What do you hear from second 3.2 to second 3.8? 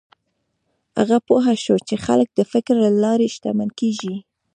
شتمن